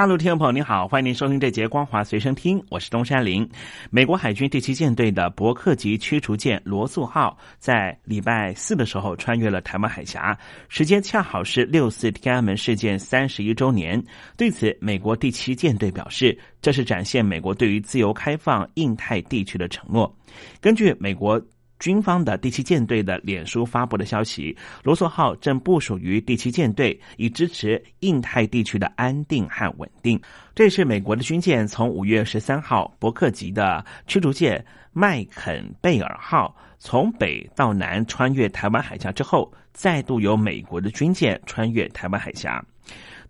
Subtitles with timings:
[0.00, 3.46] 大陆听众朋友您好，欢迎您收听这节光华随身听，我是东山林。
[3.90, 10.34] 美国海军第七舰队的伯克级驱逐舰罗素号在礼拜四的时候穿越了台湾海峡，
[10.70, 14.02] 时间恰好是六四天安门事件三十一周年。
[14.38, 20.10] 对此，美国第七舰队表示，这是展现美国对于自由开放印太地区的承诺。
[20.62, 21.38] 根据美国。
[21.80, 30.20] 军方的第七舰队的脸书发布的消息，罗素号正部署于第七舰队，以支持印太地区的安定和稳定。
[30.54, 42.62] 这是美国的军舰从五月十三号伯克级的驱逐舰麦肯贝尔号从北到南穿越台湾海峡之后，再度由美国的军舰穿越台湾海峡。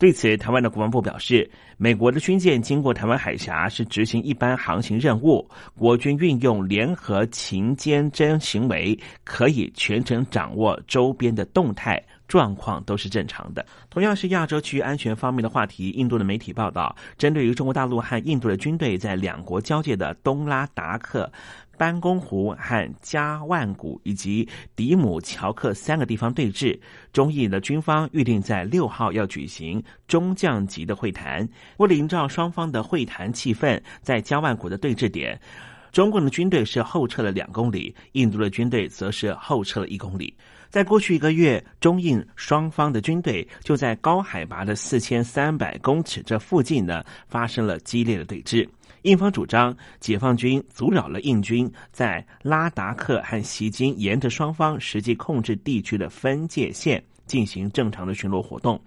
[0.00, 13.66] 对此，台湾的国防部表示，美国的军舰经过台湾海峡是执行一般航行任务，国军运用联合勤监侦行为，可以全程掌握周边的动态状况，都是正常的。
[13.90, 21.30] 同样是亚洲区域安全方面的话题，印度的媒体报道，针对于中国大陆和印度的军队在两国交界的东拉达克。
[21.76, 26.78] 班公湖和加万谷以及迪姆乔克三个地方对峙，
[27.10, 31.48] 中印的军方预定在六号要举行中将级的会谈。
[31.78, 35.40] 为了营造双方的会谈气氛，在加万谷的对峙点，
[35.92, 40.34] 中共的军队是后撤了两公里，印度的军队则是后撤了一公里。
[40.68, 48.68] 在过去一个月，中印双方的军队就在高海拔的四千三百公尺这附近呢发生了激烈的对峙。
[49.02, 58.80] 印方主张，解放军阻扰了印军在拉达克和袭击，沿着双方实际控制地区的分界线进行正常的巡逻活动。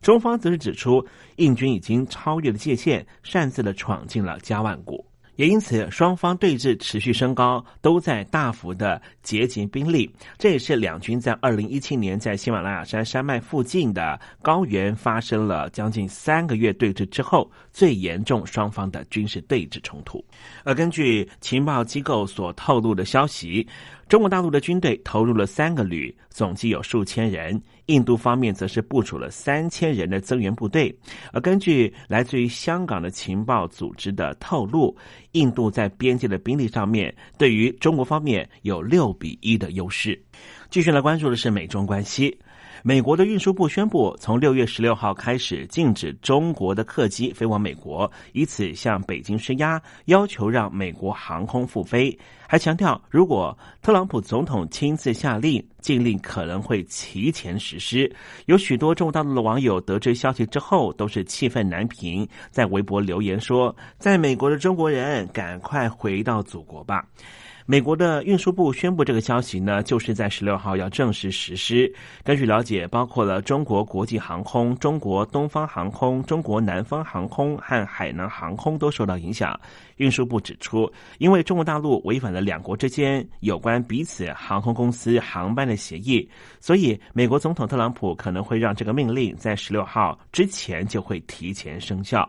[0.00, 1.06] 中方则是指出，
[1.36, 5.06] 印军已经超越了界限，擅自的闯进了加万谷。
[5.36, 10.10] 也因此，双方对峙持续升高，都在大幅的结集兵力。
[10.38, 20.22] 这也是两军在二零一七年在喜马拉雅山山脉附近的高原发生了将近三个月对峙之后最严重双方的军事对峙冲突。
[20.64, 23.66] 而根据情报机构所透露的消息。
[24.12, 30.94] 中国大陆的军队投入了三个旅，总计有数千人；印度方面则是部署了三千人的增援部队。
[31.32, 34.94] 而根据来自于香港的情报组织的透露，
[35.30, 40.22] 印度在边界的兵力上面对于中国方面有六比一的优势。
[40.68, 42.38] 继续来关注的是美中关系。
[42.84, 52.18] 美国的运输部宣布，从六月十六号开始禁止中国的客机飞往美国，以此向北京施压，要求让美国航空复飞。
[52.48, 58.12] 还强调，如果特朗普总统亲自下令，禁令可能会提前实施。
[58.46, 67.06] 有许多中国大陆的网友得知消息之后，都是气愤难平，在微博留言说：“在美国的中国人，赶快回到祖国吧。”
[67.64, 71.92] 美国的运输部宣布这个消息呢，就是在十六号要正式实施。
[72.24, 79.58] 根据了解，包括了中国国际航空、中国东方航空、中国南方航空和海南航空都受到影响。
[79.98, 92.28] 运输部指出，因为中国大陆违反了两国之间有关彼此航空公司航班的协议，所以美国总统特朗普可能会让这个命令在十六号之前就会提前生效。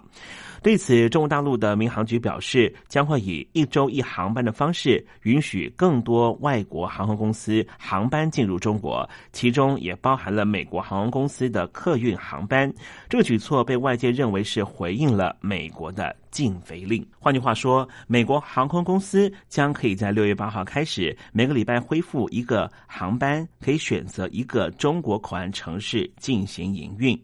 [0.61, 12.71] 对此，中国大陆的民航局表示，将会以一周一航班的方式，允许更多外国航空公司航班进入中国，其中也包含了美国航空公司的客运航班。
[13.09, 16.15] 这个举措被外界认为是回应了美国的。
[16.33, 17.05] 禁飞令。
[17.19, 27.15] 换句话说，美国航空公司将可以在六月八号开始，每个礼拜恢复一个航班，可以选择一个中国口岸城市进行营运。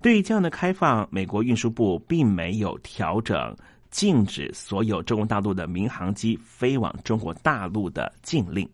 [0.00, 3.54] 对于这样的开放，美国运输部并没有调整
[3.94, 8.68] 禁止所有中国大陆的民航机飞往中国大陆的禁令。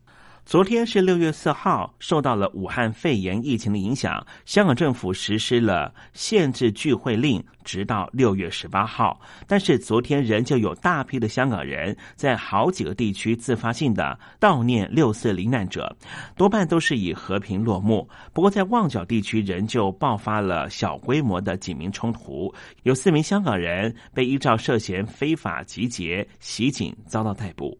[0.50, 9.20] 昨天是六月四号，受到了武汉肺炎疫情的影响，香港政府实施了限制聚会令，直到六月十八号。
[9.46, 15.96] 但是昨天仍旧有大批的香港人在好几个地区自发性的悼念六四罹难者，
[16.34, 18.08] 多半都是以和平落幕。
[18.32, 22.52] 不过在旺角地区仍旧爆发了小规模的警民冲突，
[22.82, 27.78] 有四名香港人被依照涉嫌非法集结袭警遭到逮捕。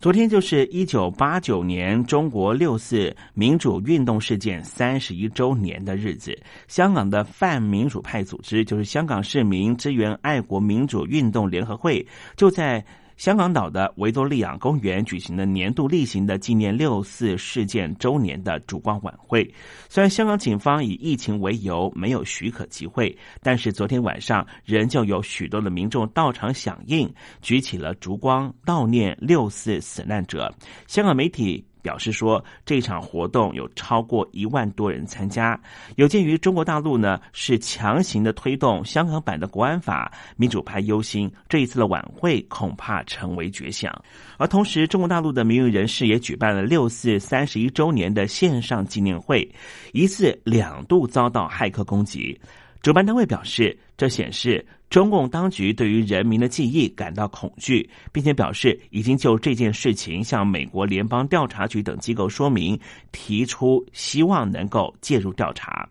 [0.00, 12.06] 昨天就是一九八九年中国六四民主运动事件三十一周年的日子，香港的泛民主派组织，就是香港市民支援爱国民主运动联合会，
[12.36, 12.84] 就在
[13.18, 19.52] 香港岛的维多利亚公园举行了年度例行的纪念六四事件周年的烛光晚会。
[19.88, 27.12] 虽然香港警方以疫情为由没有许可集会，但是昨天晚上仍旧有许多的民众到场响应，
[27.42, 30.54] 举起了烛光悼念六四死难者。
[30.86, 31.64] 香港媒体。
[31.88, 35.58] 表示说，这场活动有超过一万多人参加。
[35.96, 43.90] 有鉴于中国大陆呢是强行的推动香港版的国安法，民主派忧心这一次的晚会恐怕成为绝响。
[44.36, 49.50] 而同时，中国大陆的民运人士也举办了六四三十一周年的线上纪念会，
[49.94, 52.38] 一次两度遭到骇客攻击。
[52.82, 62.78] 主办单位表示，这显示中共当局对于人民的记忆感到恐惧，并且表示已经就这件事情向美国联邦调查局等机构说明，
[63.12, 65.86] 提出希望能够介入调查。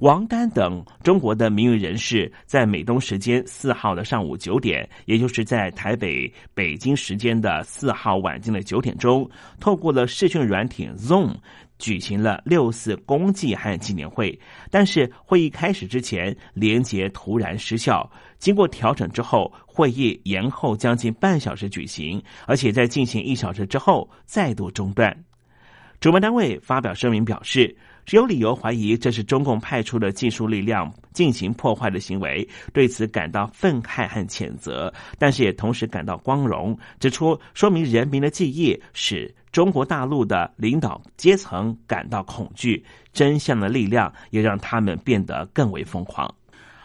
[0.00, 9.28] 王丹等中国的名誉人士在美东时间四号的上午九点，也就是在台北、北京时间的四号晚间的九点钟，
[9.60, 11.34] 透过了视讯软体 Zoom。
[11.78, 14.38] 举行了六四公祭和纪念会，
[14.70, 18.10] 但是会议开始之前，连结突然失效。
[18.38, 25.25] 经过调整之后，会议延后将近半小时举行，而且在进行一小时之后再度中断。
[26.00, 39.34] 主办单位发表声明表示，只有理由怀疑这是中共派出的技术力量进行破坏的行为，对此感到愤慨和谴责，但是也同时感到光荣，指出说明人民的记忆使。
[39.52, 42.84] 中国大陆的领导阶层感到恐惧，
[43.14, 46.32] 真相的力量也让他们变得更为疯狂。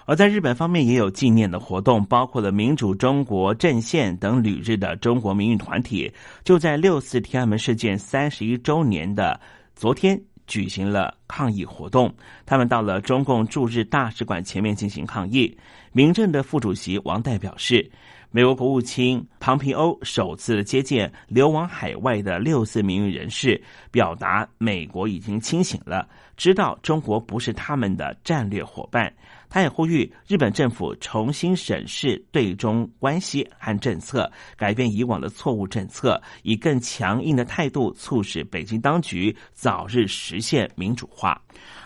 [0.05, 6.11] 而在日本方面也有纪念的活动，包括了民主中国阵线等旅日的中国民运团体，
[6.43, 9.39] 就在六四天安门事件三十一周年的
[9.75, 12.13] 昨天举行了抗议活动。
[12.45, 15.57] 他们到了中共驻日大使馆前面进行抗议。
[15.91, 17.89] 民政的副主席王代表示。
[18.33, 23.61] 美国国务卿庞皮欧首次接见流亡海外的六四民运人士，
[23.91, 26.07] 表达美国已经清醒了，
[26.41, 29.13] 知道中国不是他们的战略伙伴。
[29.47, 41.39] 他也呼吁日本政府重新审视对中关系和政策，改变以往的错误政策，以更强硬的态度促使北京当局早日实现民主化。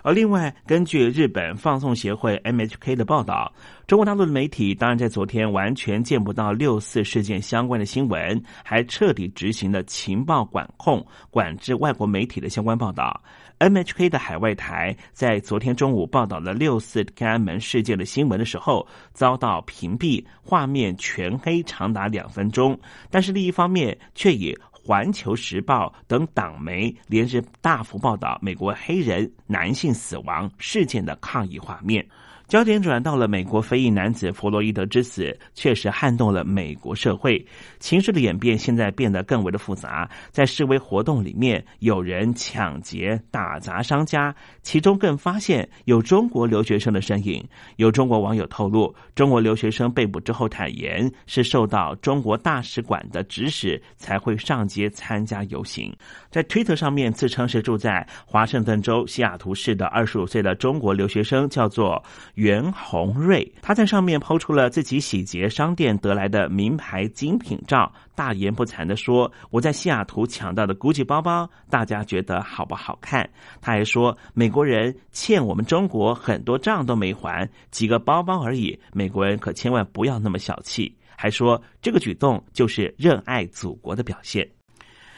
[0.03, 3.51] 而另外，根据日本放送协会 MHK 的报道，
[3.87, 13.21] 中国大陆的媒体当然在昨天完全见不到六四事件相关的新闻，还彻底执行了情报管控，管制外国媒体的相关报道。
[13.59, 22.77] MHK 的海外台在昨天中午报道了六四天安门事件的新闻的时候，遭到屏蔽，画面全黑长达两分钟。
[23.11, 32.03] 但是另一方面，却以《环球时报》等党媒连日大幅报道美国黑人男性死亡事件的抗议画面。
[32.47, 37.43] 焦点转到了美国非裔男子弗洛伊德之死，确实撼动了美国社会。
[37.79, 40.07] 情势的演变现在变得更为的复杂。
[40.29, 47.43] 在示威活动里面，有人抢劫、打砸商家，其中更发现有中国留学生的身影。
[47.77, 55.91] 有中国网友透露，中国留学生被捕之后坦言，是受到中国大使馆的指使才会上街参加游行。
[56.29, 62.03] 在推特上面自称是住在华盛顿州西雅图市的二十五岁的中国留学生，叫做。
[62.35, 73.29] 袁宏瑞，他在上面抛出了自己洗劫商店得来的名牌精品照，大言不惭的说：“我在西雅图抢到的 GUCCI 包包，大家觉得好不好看？”
[73.61, 84.45] 他还说：“美国人欠我们中国很多账都没还，几个包包而已，美国人可千万不要那么小气。”还说这个举动就是热爱祖国的表现。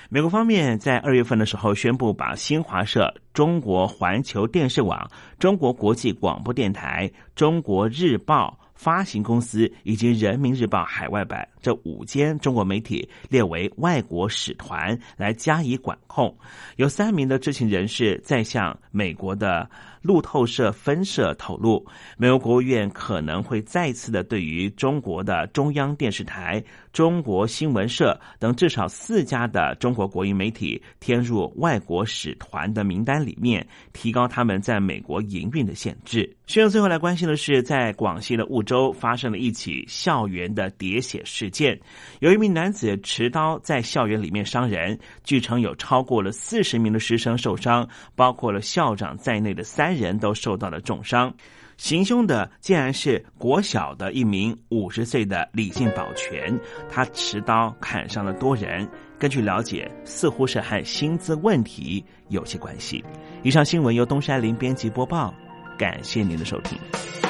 [0.10, 8.58] 美国方面在二月份的时候宣布，把新华社、中国环球电视网、中国国际广播电台、中国日报。
[8.78, 16.38] 发行公司以及《人民日报》海外版这五间中国媒体列为外国使团来加以管控。
[16.76, 19.68] 有三名的知情人士在向美国的
[20.08, 21.86] 路透社分社透露，
[22.16, 36.34] 美国国务院可能会再次的对于中国的中央电视台、中国新闻社等至少四家的中国国营媒体添入外国使团的名单里面，提高他们在美国营运的限制。
[36.46, 41.78] 需要最后来关心的是，在广西的梧州发生了一起校园的喋血事件，
[42.22, 47.86] 有一名男子持刀在校园里面伤人，据称有超过了四十名的师生受伤，
[48.16, 51.34] 包括了校长在内的三人都受到了重伤。
[51.78, 58.88] 行凶的竟然是国小的一名五十岁的李姓保全，他持刀砍伤了多人。
[59.20, 63.04] 根据了解，似乎是和薪资问题有些关系。
[63.44, 65.34] 以上新闻由东山林编辑播报。
[65.78, 67.27] 感谢您的收听。